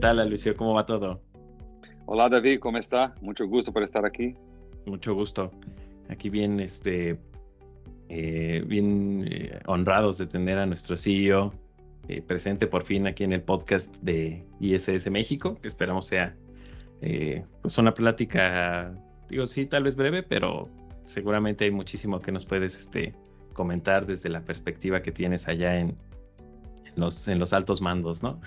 [0.00, 0.56] tal, Lucio?
[0.56, 1.20] ¿Cómo va todo?
[2.06, 3.14] Hola, David, ¿cómo está?
[3.20, 4.34] Mucho gusto por estar aquí.
[4.86, 5.50] Mucho gusto.
[6.08, 7.20] Aquí bien, este,
[8.08, 11.52] eh, bien eh, honrados de tener a nuestro CEO
[12.08, 16.34] eh, presente por fin aquí en el podcast de ISS México, que esperamos sea
[17.62, 18.92] pues una plática,
[19.30, 20.68] digo, sí, tal vez breve, pero
[21.04, 23.14] seguramente hay muchísimo que nos puedes este,
[23.54, 25.96] comentar desde la perspectiva que tienes allá en,
[26.96, 28.38] los, en los altos mandos, ¿no?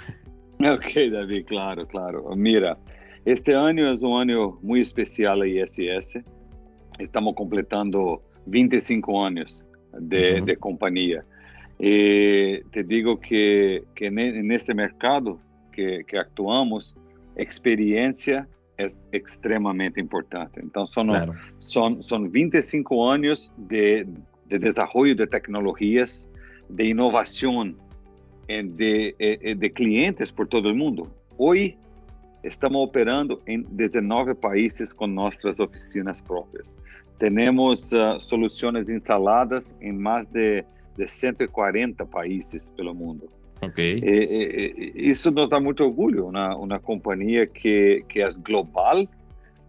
[0.60, 2.36] Ok, David, claro, claro.
[2.36, 2.78] Mira,
[3.26, 6.20] este año es un año muy especial a ISS.
[7.00, 9.68] Estamos completando 25 años
[10.00, 11.26] de, de compañía.
[11.80, 15.40] Y te digo que, que en este mercado
[15.72, 16.96] que, que actuamos,
[17.36, 18.48] experiencia
[18.78, 20.60] es extremamente importante.
[20.60, 21.34] Entonces, son, claro.
[21.60, 24.08] son, son 25 años de,
[24.48, 26.30] de desarrollo de tecnologías,
[26.70, 27.78] de innovación
[28.48, 31.12] de, de clientes por todo el mundo.
[31.38, 31.78] Hoy
[32.44, 36.78] estamos operando em 19 países com nossas oficinas próprias.
[37.18, 40.64] Temos uh, soluções instaladas em mais de,
[40.98, 43.30] de 140 países pelo mundo.
[43.62, 44.00] Okay.
[44.04, 49.08] E, e, isso nos dá muito orgulho, uma, uma companhia que, que é global,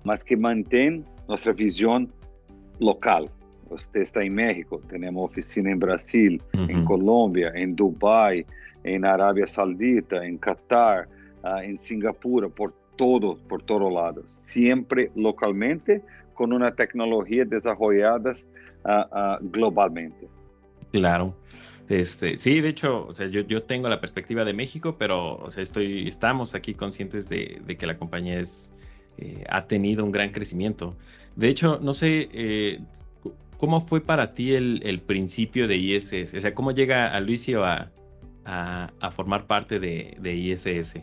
[0.03, 2.09] mas que mantém nossa visão
[2.81, 3.29] local.
[3.71, 6.71] Você está em México, temos oficina em Brasil, uhum.
[6.71, 8.45] em Colômbia, em Dubai,
[8.85, 11.09] em Arábia Saudita, em Catar,
[11.43, 16.03] uh, em Singapura, por todo, por todo lado, sempre localmente,
[16.35, 20.29] com uma tecnologia desarrollada uh, uh, globalmente.
[20.93, 21.35] Claro.
[21.89, 25.51] Este, sí, de hecho, o sea, yo, yo, tengo la perspectiva de México, pero o
[25.51, 28.73] sea, estoy, estamos aquí conscientes de, de que la compañía es,
[29.19, 30.97] eh, ha tenido un gran crecimiento.
[31.37, 32.81] De hecho, no sé, eh,
[33.59, 36.35] ¿cómo fue para ti el, el, principio de ISS?
[36.35, 37.91] O sea, ¿cómo llega a Luisio a,
[38.45, 41.03] a, a formar parte de, de ISS?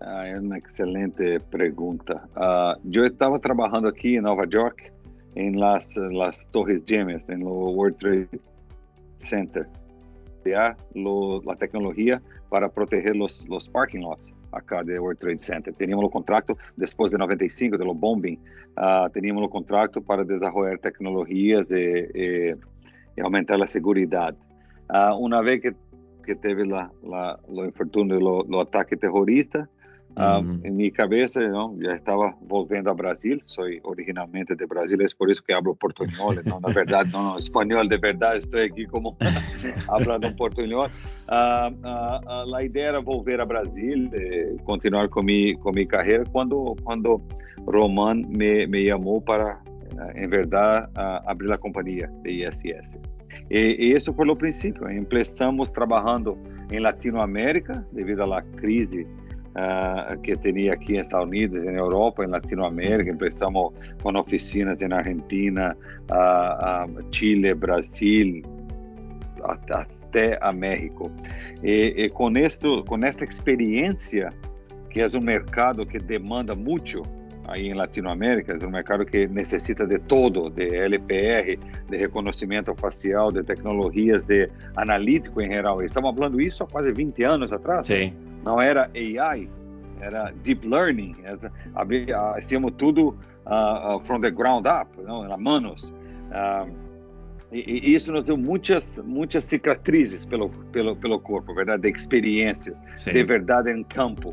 [0.00, 2.22] Ah, é uma excelente pergunta.
[2.36, 4.90] Uh, eu estava trabalhando aqui em Nova York,
[5.36, 8.28] em las, las Torres Gêmeas, em no World Trade
[9.16, 9.68] Center,
[10.42, 10.76] criar
[11.48, 15.74] a tecnologia para proteger os, os parking lots acá de World Trade Center.
[15.74, 18.38] Teníamos el contrato después de 95, de los bombing,
[18.76, 22.56] uh, teníamos el contrato para desarrollar tecnologías y, y eh,
[23.16, 24.34] eh, aumentar la seguridad.
[24.88, 25.74] Uh, una vez que,
[26.24, 29.68] que teve la, la, lo infortunio, lo, lo ataque terrorista,
[30.14, 30.60] Uhum.
[30.62, 33.40] em minha cabeça, não, já estava voltando a Brasil.
[33.44, 36.34] Sou originalmente de Brasil, é por isso que hablo portunhol.
[36.44, 38.40] Não, na verdade, não, não espanhol de verdade.
[38.40, 39.16] Estou aqui como
[39.86, 40.86] falando um portunhol.
[40.86, 46.24] Uh, uh, a ideia era voltar a Brasil, eh, continuar com minha com minha carreira.
[46.30, 47.22] Quando quando
[47.66, 49.60] Roman me me chamou para,
[50.14, 50.88] em verdade,
[51.24, 52.98] abrir a companhia de ISS.
[53.50, 54.82] E, e isso foi o princípio.
[55.08, 56.38] Começamos trabalhando
[56.70, 59.06] em Latinoamérica, devido à crise
[59.52, 63.14] uh, que tinha aqui em Estados Unidos, em Europa, em Latinoamérica.
[63.14, 65.76] Começamos com oficinas em Argentina,
[66.10, 68.42] uh, uh, Chile, Brasil,
[69.42, 71.10] até a México.
[71.62, 74.30] E, e com, esto, com esta experiência,
[74.90, 77.02] que é um mercado que demanda muito,
[77.48, 81.58] aí em Latinoamérica, é um mercado que necessita de todo, de LPR,
[81.90, 85.82] de reconhecimento facial, de tecnologias de analítico em geral.
[85.82, 87.86] Estamos falando isso há quase 20 anos atrás.
[87.86, 88.14] Sim.
[88.44, 89.48] Não era AI,
[90.00, 91.16] era deep learning.
[92.34, 93.16] Hacíamos tudo
[93.46, 95.24] uh, from the ground up, não?
[95.24, 95.92] Era manos.
[96.30, 96.70] Uh,
[97.52, 102.82] e, e, isso nos deu muitas muitas cicatrizes pelo pelo pelo corpo, verdade, de experiências,
[102.96, 103.12] Sim.
[103.12, 104.30] de verdade em campo.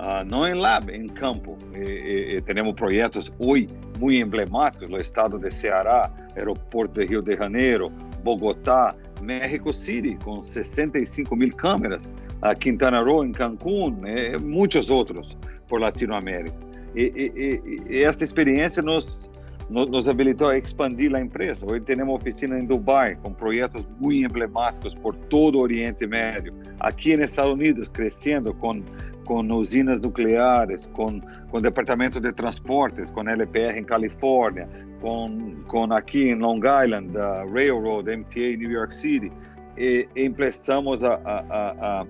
[0.00, 1.58] Uh, não em lab, em campo.
[1.74, 3.68] E, e, temos projetos hoje
[3.98, 7.90] muito emblemáticos no estado de Ceará, aeroporto de Rio de Janeiro,
[8.22, 12.10] Bogotá, México City, com 65 mil câmeras,
[12.42, 15.36] a Quintana Roo, em Cancún, né, muitos outros
[15.68, 16.56] por Latinoamérica.
[16.94, 19.30] E, e, e, esta experiência nos,
[19.68, 21.64] nos, habilitou a expandir a empresa.
[21.64, 26.52] Hoje temos oficina em Dubai, com projetos muito emblemáticos por todo o Oriente Médio.
[26.80, 28.82] Aqui nos Estados Unidos, crescendo com
[29.30, 31.20] com usinas nucleares, com,
[31.52, 34.68] com departamento de transportes, com LPR em Califórnia,
[35.00, 39.30] com, com aqui em Long Island, a Railroad, MTA New York City,
[39.78, 42.06] e, e começamos a, a, a,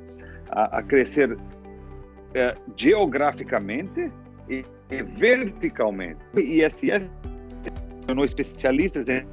[0.53, 1.39] a crescer
[2.35, 4.13] é, geograficamente
[4.49, 6.21] e, e verticalmente.
[6.37, 7.11] E ISS
[8.07, 9.27] tornou especialistas em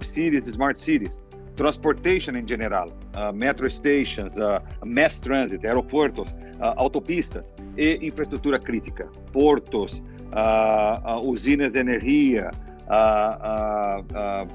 [0.00, 1.20] cities, smart cities,
[1.56, 2.86] transportation em geral,
[3.16, 10.02] uh, metro stations, uh, mass transit, aeroportos, uh, autopistas e infraestrutura crítica, portos,
[11.22, 12.50] usinas de energia,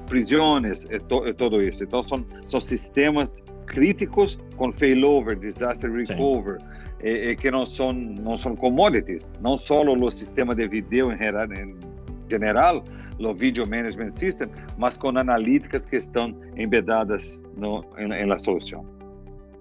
[0.06, 1.82] prisões e, to, e, todo isso.
[1.82, 6.58] Então são, são sistemas críticos com failover, disaster recover
[7.00, 11.46] eh, que não são não são commodities, não só o sistema de vídeo em geral,
[11.52, 11.76] em
[12.30, 12.84] general
[13.18, 18.84] o Video Management System, mas com analíticas que estão embedadas no, en, en, la solución.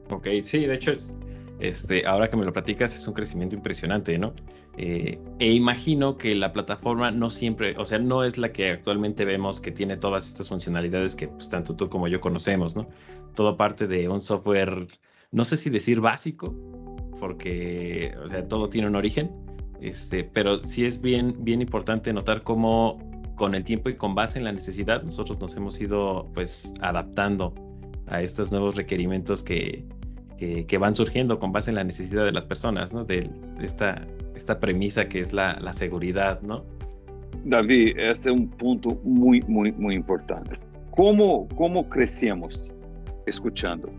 [0.09, 1.18] Ok, sí, de hecho, es,
[1.61, 4.33] este, ahora que me lo platicas, es un crecimiento impresionante, ¿no?
[4.77, 9.25] Eh, e imagino que la plataforma no siempre, o sea, no es la que actualmente
[9.25, 12.87] vemos que tiene todas estas funcionalidades que pues, tanto tú como yo conocemos, ¿no?
[13.35, 14.87] Todo parte de un software,
[15.31, 16.55] no sé si decir básico,
[17.19, 19.31] porque, o sea, todo tiene un origen,
[19.81, 22.97] este, pero sí es bien, bien importante notar cómo
[23.35, 27.53] con el tiempo y con base en la necesidad, nosotros nos hemos ido pues adaptando
[28.07, 29.85] a estos nuevos requerimientos que,
[30.67, 33.03] que, van surgiendo con base en la necesidad de las personas, ¿no?
[33.03, 33.29] De,
[33.61, 36.63] esta, esta premisa que es la, la seguridad, ¿no?
[37.45, 40.57] David, ese es un punto muy, muy, muy importante.
[40.91, 42.75] ¿Cómo, cómo crecemos
[43.27, 43.89] escuchando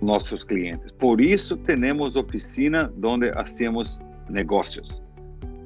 [0.00, 0.92] nuestros clientes?
[0.92, 5.02] Por eso tenemos oficina donde hacemos negocios.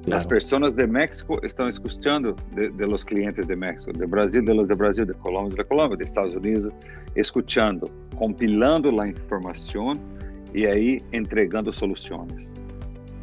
[0.03, 0.17] Claro.
[0.17, 4.53] As pessoas de México estão escutando de, de, los clientes de México, de Brasil, de
[4.53, 6.73] los de Brasil, de Colômbia, de Colômbia, de Estados Unidos,
[7.15, 9.93] escutando, compilando a informação
[10.53, 12.53] e aí entregando soluções.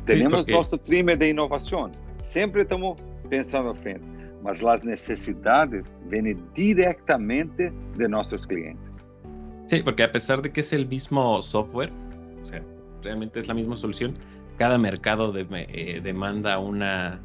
[0.06, 0.52] Temos porque...
[0.52, 1.90] nosso time de inovação,
[2.24, 2.96] sempre estamos
[3.28, 4.04] pensando à frente,
[4.42, 9.06] mas as necessidades vêm diretamente de nossos clientes.
[9.66, 11.90] Sí, porque a pesar de que es el mismo software,
[12.42, 12.62] o sea,
[13.04, 14.14] realmente es la misma solución,
[14.58, 17.20] cada mercado eh, demanda una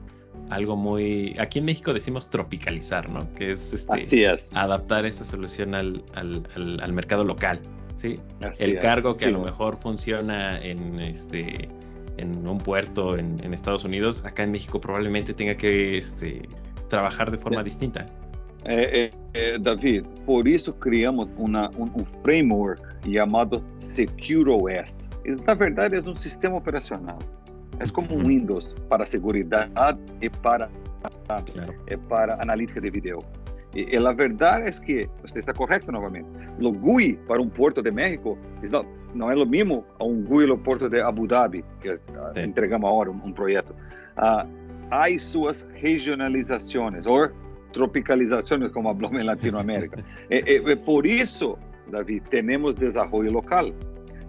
[0.50, 3.20] algo muy aquí en México decimos tropicalizar, ¿no?
[3.34, 7.60] Que es, este, adaptar esta solución al, al, mercado local,
[7.96, 8.20] ¿sí?
[8.60, 11.70] el cargo que a lo mejor funciona en este
[12.18, 16.48] en un puerto en, Estados Unidos, acá en México probablemente tenga que este,
[16.90, 18.06] trabajar de forma distinta.
[18.64, 25.10] Eh, eh, David, por eso creamos una, un, un framework llamado SecureOS
[25.46, 27.18] na verdade, é um sistema operacional.
[27.80, 29.70] É como um Windows para segurança
[30.22, 30.70] e para,
[31.28, 31.76] claro.
[31.88, 33.20] e para analítica de vídeo.
[33.76, 36.28] E, a verdade é que, você está correto novamente,
[36.60, 38.38] o GUI para um porto de México
[38.72, 42.46] não, não é o mesmo a um GUI no porto de Abu Dhabi, que é,
[42.46, 43.76] entregamos agora um, um projeto.
[44.16, 44.48] Ah,
[44.90, 47.30] há suas regionalizações, ou
[47.74, 50.04] tropicalizações, como falamos em Latinoamérica.
[50.32, 51.58] e, e, e por isso,
[51.92, 53.74] David, temos desenvolvimento local.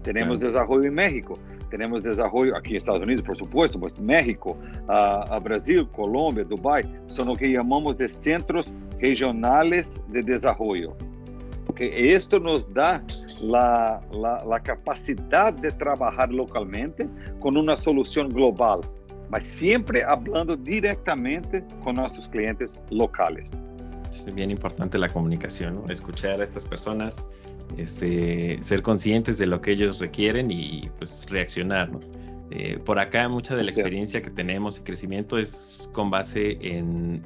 [0.02, 1.34] Tenemos desarrollo en México,
[1.68, 4.56] tenemos desarrollo aquí en Estados Unidos, por supuesto, pues México,
[4.88, 10.96] a, Brasil, Colombia, Dubai, son lo que llamamos de centros regionales de desarrollo.
[11.66, 13.02] Porque esto nos da
[13.40, 17.08] la, la, la capacidad de trabajar localmente
[17.40, 18.80] con una solución global,
[19.30, 23.50] mas siempre hablando directamente con nuestros clientes locales.
[24.10, 25.84] Es bien importante la comunicación, ¿no?
[25.92, 27.28] escuchar a estas personas,
[27.76, 31.90] este, ser conscientes de lo que ellos requieren y pues reaccionar.
[32.50, 37.24] Eh, por acá mucha de la experiencia que tenemos y crecimiento es con base en,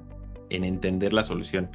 [0.51, 1.69] entender la solución.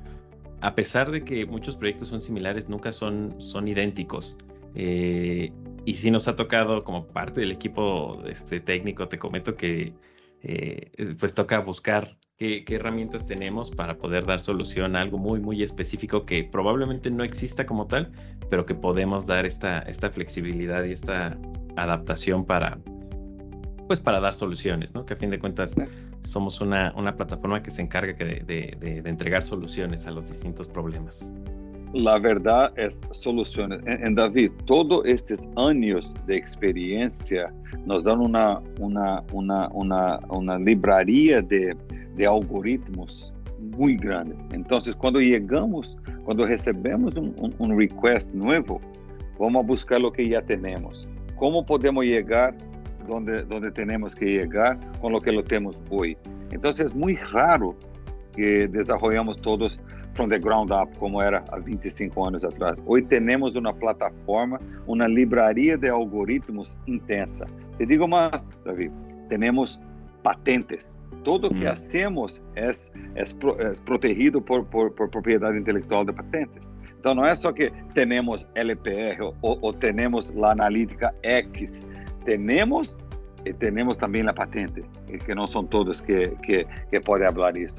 [0.62, 4.38] A pesar de que muchos proyectos son similares, nunca son, son idénticos.
[4.74, 5.52] Eh,
[5.86, 9.94] y sí nos ha tocado como parte del equipo este, técnico, te comento que
[10.42, 15.64] eh, pues toca buscar qué, herramientas tenemos para poder dar solución a algo muy, muy
[15.64, 18.12] específico que probablemente no exista como tal,
[18.50, 21.38] pero que podemos dar esta, esta flexibilidad y esta
[21.78, 22.78] adaptación para,
[23.88, 25.06] pues para dar soluciones, ¿no?
[25.06, 25.76] Que a fin de cuentas
[26.26, 30.68] somos una, una plataforma que se encarga de, de, de, entregar soluciones a los distintos
[30.68, 31.32] problemas.
[31.94, 33.80] La verdad es soluciones.
[33.86, 37.54] En, David, todos estos años de experiencia
[37.86, 41.76] nos dan una, una, una, una, una libraría de,
[42.16, 43.34] de algoritmos
[43.78, 44.36] muy grande.
[44.52, 48.82] Entonces, cuando llegamos, cuando recebemos un, un, un, request nuevo,
[49.40, 51.08] vamos a buscar lo que ya tenemos.
[51.38, 52.56] ¿Cómo podemos llegar
[53.08, 56.18] donde, donde tenemos que llegar con lo que lo tenemos hoy?
[56.52, 57.76] Entonces, es muy raro
[58.36, 59.80] que desarrollamos todos
[60.16, 62.82] from the ground up, como era há 25 anos atrás.
[62.86, 67.46] Hoje temos uma plataforma, uma livraria de algoritmos intensa.
[67.78, 68.92] Te digo mais, David,
[69.30, 69.80] temos
[70.24, 70.98] patentes.
[71.24, 71.70] Todo que hum.
[71.70, 76.72] hacemos é, é, é protegido por, por, por, propriedade intelectual de patentes.
[77.00, 81.86] Então, não é só que temos LPR ou, ou temos a analítica X.
[82.26, 82.98] Temos
[83.46, 84.84] e temos também a patente,
[85.24, 87.78] que não são todos que, que, que podem falar isso.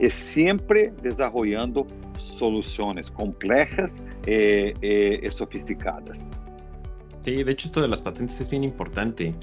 [0.00, 1.84] E sempre desenvolvendo
[2.18, 6.30] soluções complexas e, e, e sofisticadas.
[7.20, 9.34] Sí, de hecho esto de las patentes es bien importante.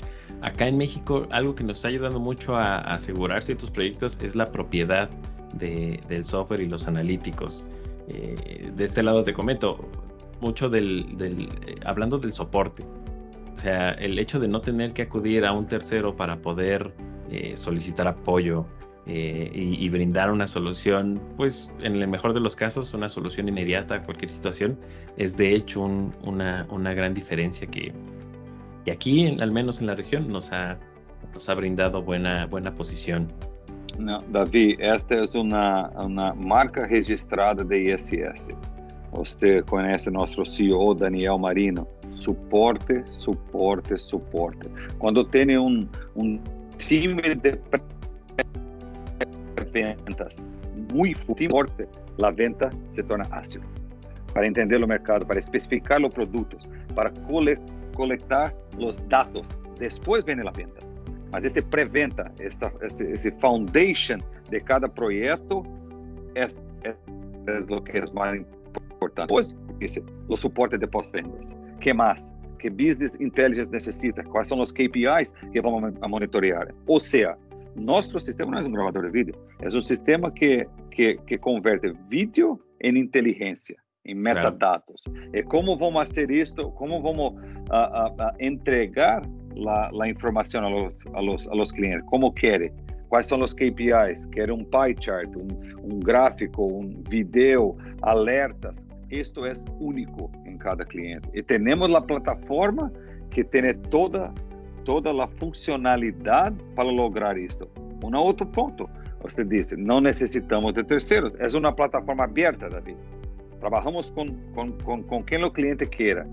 [0.42, 4.46] Acá en México, algo que nos está ayudando mucho a, asegurar ciertos proyectos es la
[4.46, 5.10] propiedad
[5.56, 7.68] del software y los analíticos.
[8.10, 9.78] Eh, de este lado te comento,
[10.42, 12.84] mucho del, eh, hablando del soporte.
[13.56, 16.94] O sea, el hecho de no tener que acudir a un tercero para poder
[17.32, 18.66] eh, solicitar apoyo
[19.08, 23.96] eh, y, brindar una solución, pues en el mejor de los casos, una solución inmediata
[23.96, 24.78] a cualquier situación,
[25.16, 27.94] es de hecho una, una, gran diferencia que,
[28.84, 30.78] que aquí, al menos en la región, nos ha,
[31.34, 33.28] nos ha brindado buena, buena posición.
[34.00, 38.50] No, David, esta es una, una marca registrada de ISS.
[39.12, 41.88] Usted conoce nuestro CEO Daniel Marino.
[42.16, 44.70] Suporte, suporte, suporte.
[44.98, 46.42] Cuando tiene un, un
[46.78, 47.60] time de
[49.72, 50.56] ventas
[50.94, 53.64] muy fuerte, la venta se torna ácida.
[54.34, 57.60] Para entender o mercado, para especificar os produtos, para cole
[57.96, 59.56] coletar os dados.
[59.80, 60.80] Depois vem a venda.
[61.32, 64.20] Mas este pré-venta, esse, esse foundation
[64.50, 65.64] de cada projeto
[66.36, 66.46] é,
[66.84, 66.96] é,
[67.48, 68.42] é o que é mais
[68.94, 69.28] importante.
[69.28, 71.54] Depois, dice, o suporte de pós-vendas.
[71.80, 72.34] Que mais?
[72.60, 74.24] Que business intelligence necessita?
[74.24, 76.74] Quais são os KPIs que vamos a monitorear?
[76.88, 77.38] Ou seja,
[77.76, 81.94] nosso sistema não é um gravador de vídeo, é um sistema que, que, que converte
[82.10, 85.04] vídeo em inteligência, em metadados.
[85.04, 85.30] Claro.
[85.34, 86.72] E como vamos fazer isto?
[86.72, 87.34] Como vamos
[87.70, 89.22] a, a, a entregar
[90.02, 92.06] a informação a los, a, los, a los clientes?
[92.08, 92.72] Como querem?
[93.10, 94.26] Quais são os KPIs?
[94.32, 95.48] Quer um pie chart, um,
[95.84, 98.85] um gráfico, um vídeo, alertas.
[99.10, 101.30] Isto é único em cada cliente.
[101.34, 102.92] E temos a plataforma
[103.30, 104.34] que tem toda
[104.86, 107.68] toda a funcionalidade para lograr isto.
[108.04, 108.88] Um outro ponto,
[109.20, 111.36] você disse, não necessitamos de terceiros.
[111.36, 112.98] É uma plataforma aberta, David.
[113.60, 116.28] Trabalhamos com, com, com, com quem o cliente queira,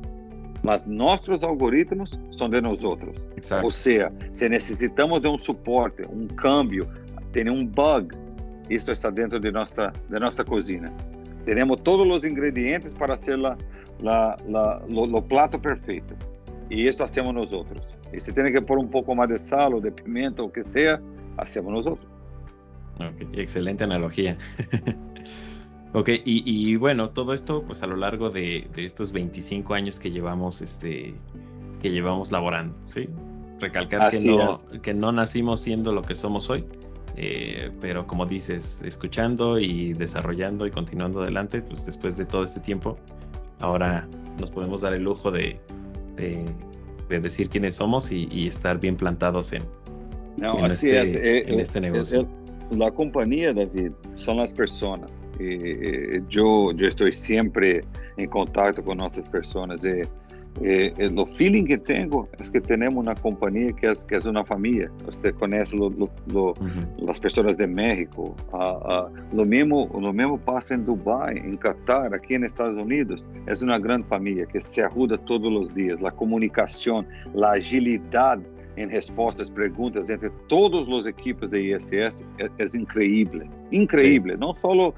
[0.62, 3.17] mas nossos algoritmos são de nós outros.
[3.62, 6.87] Ou seja, se necessitamos de um suporte, um câmbio,
[7.33, 8.14] tem um bug,
[8.69, 10.93] isso está dentro de nossa, de nossa cozinha.
[11.45, 13.57] Teremos todos os ingredientes para ser la,
[14.01, 16.15] la, la, lo, lo plato perfeito.
[16.71, 17.97] E isso hacemos nós outros.
[18.13, 20.51] E se tem que pôr um pouco mais de sal ou de pimenta ou o
[20.51, 21.03] que seja,
[21.37, 22.11] hacemos nós outros.
[22.97, 24.39] Okay, excelente analogía.
[25.93, 29.99] ok, y, y, bueno, todo esto pues a lo largo de, de, estos 25 años
[29.99, 31.15] que llevamos, este,
[31.81, 33.09] que llevamos laborando, ¿sí?
[33.61, 36.65] Recalcar que no, que no nacimos siendo lo que somos hoy,
[37.16, 42.61] eh, pero como dices, escuchando y desarrollando y continuando adelante, pues después de todo este
[42.61, 42.97] tiempo,
[43.61, 44.09] ahora
[44.40, 45.61] nos podemos dar el lujo de,
[46.16, 46.45] de,
[47.09, 49.62] de decir quiénes somos y, y, estar bien plantados en,
[50.40, 51.14] en, este, es.
[51.14, 52.26] Eh, en este negocio.
[52.71, 55.12] la compañía, David, son las personas.
[55.38, 57.83] Eh, yo, yo estoy siempre
[58.16, 59.83] en contacto con nuestras personas.
[60.61, 64.25] Eh, eh, el feeling que tengo es que tenemos una compañía que es, que es
[64.27, 64.91] una familia.
[65.09, 67.07] Usted conoce lo, lo, lo, -huh.
[67.07, 68.35] las personas de México.
[68.53, 73.29] Uh, uh, lo, mismo, lo mismo pasa en Dubai, en Qatar, aquí en Estados Unidos.
[73.47, 76.01] Es una gran familia que se ayuda todos los días.
[76.01, 78.39] La comunicación, la agilidad
[78.76, 84.38] en respostas, perguntas entre todos os equipos de ISS é, é incrível, incrível.
[84.38, 84.93] Não só uh,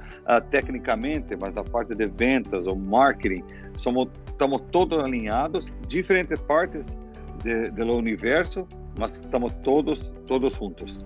[0.50, 3.42] tecnicamente, mas da parte de ventas ou marketing,
[3.76, 6.98] somos estamos todos alinhados, diferentes partes
[7.44, 8.66] de, do universo,
[8.98, 10.98] mas estamos todos todos juntos.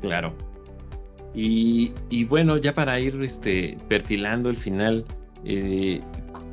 [0.00, 0.34] Claro.
[1.34, 5.04] Y, y bueno, ya para ir este, perfilando el final,
[5.44, 6.00] eh,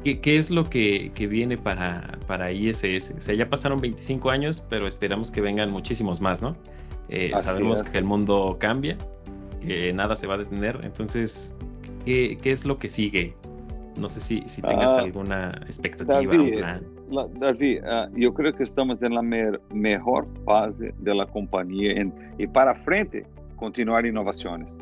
[0.04, 3.14] ¿Qué, es lo que, viene para, para ISS?
[3.18, 6.56] O sea, ya pasaron 25 años, pero esperamos que vengan muchísimos más, ¿no?
[7.10, 8.98] Eh, sabemos que el mundo cambia,
[9.62, 10.80] que nada se va a detener.
[10.84, 11.56] Entonces,
[12.06, 13.36] ¿qué, es lo que sigue?
[14.00, 16.64] No sé si, si tengas ah, alguna expectativa David,
[17.40, 21.94] David, ah, yo creo que estamos en la mejor fase de la compañía
[22.38, 23.28] y para frente
[23.58, 24.76] continuar innovaciones.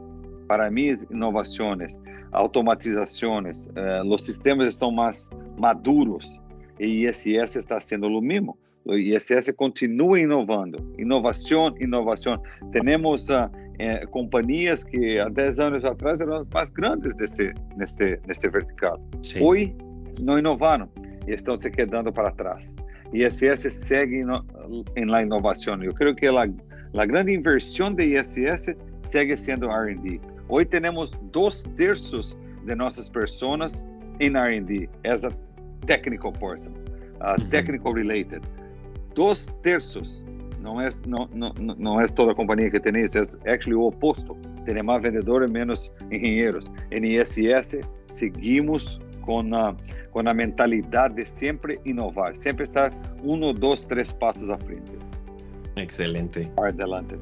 [0.47, 1.99] Para mí, innovaciones
[2.31, 6.39] automatizações, eh, os sistemas estão mais maduros
[6.79, 8.57] e ISS está sendo o mesmo.
[8.85, 12.41] O ISS continua inovando, inovação, inovação.
[12.71, 18.19] Temos uh, eh, companhias que há 10 anos atrás eram as mais grandes desse, neste,
[18.27, 18.99] neste vertical.
[19.21, 19.43] Sim.
[19.43, 19.75] Hoje
[20.19, 20.89] não inovaram
[21.27, 22.73] e estão se quedando para trás.
[23.13, 25.83] ISS segue la inovação.
[25.83, 30.19] Eu creio que a grande inversão de ISS segue sendo R&D.
[30.49, 33.85] Hoje temos dois terços de nossas pessoas
[34.19, 35.31] em R&D as a
[35.85, 37.49] technical person, uh, uhum.
[37.49, 38.41] technical related.
[39.13, 40.25] Dois terços
[40.59, 43.83] não é não, não, não é toda a companhia que tem isso, é actually o
[43.83, 44.35] oposto.
[44.65, 46.69] Tem mais vendedores, menos engenheiros.
[46.91, 49.75] Em ISS seguimos com a
[50.11, 52.91] com a mentalidade de sempre inovar, sempre estar
[53.23, 54.91] um, dois, três passos à frente.
[55.75, 56.51] Excelente.
[56.57, 57.15] Adelante.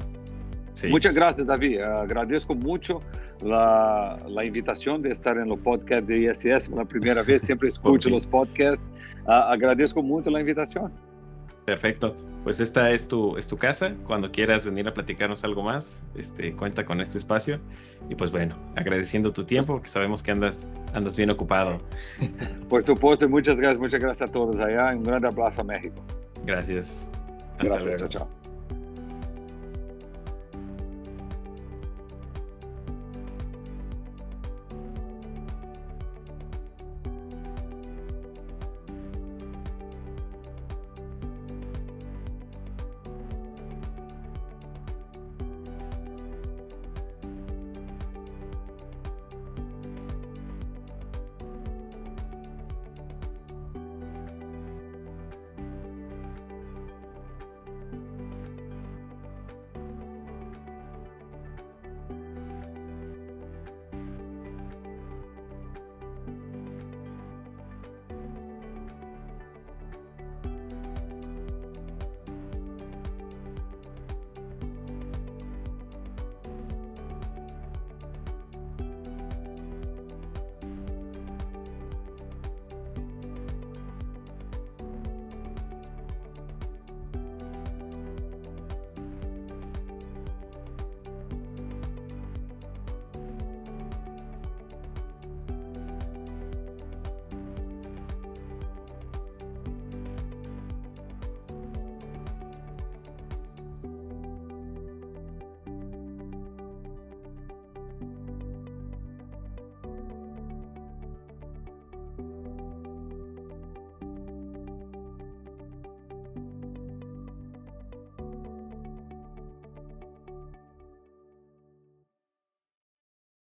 [0.88, 1.80] Muchas gracias, David.
[1.80, 3.00] Agradezco mucho
[3.42, 7.42] la, la, invitación de estar en los podcasts de ISS por la primera vez.
[7.42, 8.92] Siempre escucho los podcasts.
[9.26, 10.92] Uh, agradezco mucho la invitación.
[11.66, 12.16] Perfecto.
[12.44, 13.94] Pues esta es tu, es tu casa.
[14.06, 17.60] Cuando quieras venir a platicarnos algo más, este, cuenta con este espacio.
[18.08, 21.78] Y pues bueno, agradeciendo tu tiempo, que sabemos que andas, andas bien ocupado.
[22.68, 24.94] Por supuesto, muchas gracias, muchas gracias a todos allá.
[24.96, 26.02] Un gran abrazo a México.
[26.46, 27.10] Gracias.
[27.58, 28.08] Hasta gracias, luego.
[28.08, 28.28] chao.
[28.28, 28.47] chao.